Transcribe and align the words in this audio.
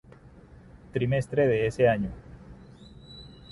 Trimestre 0.93 1.45
de 1.45 1.67
ese 1.67 1.87
año. 1.87 2.09